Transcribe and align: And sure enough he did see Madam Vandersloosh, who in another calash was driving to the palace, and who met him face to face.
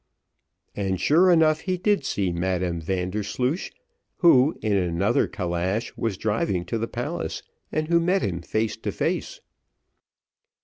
And 0.75 0.99
sure 0.99 1.29
enough 1.29 1.59
he 1.59 1.77
did 1.77 2.03
see 2.05 2.31
Madam 2.31 2.81
Vandersloosh, 2.81 3.69
who 4.17 4.57
in 4.63 4.73
another 4.73 5.27
calash 5.27 5.95
was 5.95 6.17
driving 6.17 6.65
to 6.65 6.79
the 6.79 6.87
palace, 6.87 7.43
and 7.71 7.87
who 7.87 7.99
met 7.99 8.23
him 8.23 8.41
face 8.41 8.75
to 8.77 8.91
face. 8.91 9.41